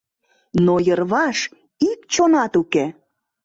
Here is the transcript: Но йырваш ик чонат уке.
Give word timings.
Но 0.65 0.73
йырваш 0.87 1.39
ик 1.89 1.99
чонат 2.13 2.53
уке. 2.61 2.85